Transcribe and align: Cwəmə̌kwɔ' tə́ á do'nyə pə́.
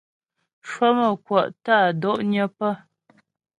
Cwəmə̌kwɔ' 0.67 1.51
tə́ 1.63 1.77
á 1.87 1.95
do'nyə 2.01 2.43
pə́. 2.57 2.73